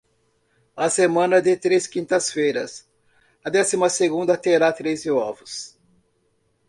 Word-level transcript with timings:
A 0.75 0.89
semana 0.89 1.39
de 1.43 1.55
três 1.55 1.85
quintas-feiras, 1.85 2.89
a 3.45 3.51
décima 3.51 3.87
segunda 3.87 4.35
terá 4.35 4.73
treze 4.73 5.11
ovos. 5.11 5.77